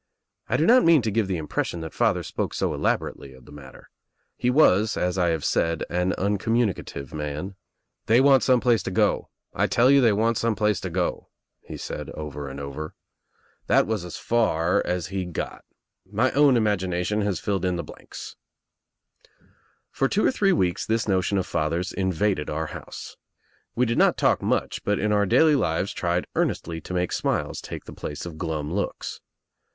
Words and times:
I 0.49 0.57
do 0.57 0.65
not 0.65 0.83
mean 0.83 1.03
to 1.03 1.11
give 1.11 1.27
the 1.27 1.37
impression 1.37 1.81
that 1.81 1.93
father 1.93 2.23
spoke 2.23 2.55
so 2.55 2.73
elaborately 2.73 3.33
of 3.33 3.45
the 3.45 3.51
matter. 3.51 3.91
He 4.35 4.49
was 4.49 4.97
as 4.97 5.15
I 5.15 5.27
have 5.29 5.45
said 5.45 5.83
an 5.91 6.13
uncommunicative 6.13 7.13
man, 7.13 7.53
"They 8.07 8.19
want 8.19 8.41
some 8.41 8.59
place 8.61 8.81
to 8.81 8.89
go. 8.89 9.29
I 9.53 9.67
tell 9.67 9.91
you 9.91 10.01
they 10.01 10.11
want 10.11 10.39
some 10.39 10.55
place 10.55 10.81
J 10.81 10.89
go," 10.89 11.29
he 11.61 11.77
said 11.77 12.09
over 12.15 12.49
and 12.49 12.59
over. 12.59 12.95
That 13.67 13.85
was 13.85 14.03
as 14.03 14.17
far 14.17 14.81
as 14.87 15.05
he 15.09 15.17
S6 15.17 15.19
THE 15.19 15.19
TRIUMPH 15.19 15.19
OF 15.19 15.19
THE 15.19 15.19
EGG 15.19 15.33
got. 15.33 15.65
My 16.23 16.31
own 16.31 16.57
imagination 16.57 17.21
has 17.21 17.39
filled 17.39 17.63
in 17.63 17.75
the 17.75 17.83
blanks. 17.83 18.35
For 19.91 20.07
two 20.07 20.25
or 20.25 20.31
three 20.31 20.51
weeks 20.51 20.87
Ihts 20.87 21.07
notion 21.07 21.37
of 21.37 21.45
father's 21.45 21.93
in 21.93 22.11
vaded 22.11 22.49
our 22.49 22.65
house. 22.73 23.17
We 23.75 23.85
did 23.85 23.99
not 23.99 24.17
talk 24.17 24.41
much, 24.41 24.83
but 24.83 24.97
in 24.97 25.11
our 25.11 25.27
daily 25.27 25.53
lives 25.53 25.93
tried 25.93 26.25
earnestly 26.33 26.81
to 26.81 26.93
make 26.95 27.11
smiles 27.11 27.61
take 27.61 27.85
the 27.85 27.93
place 27.93 28.25
of 28.25 28.39
glum 28.39 28.73
looks. 28.73 29.21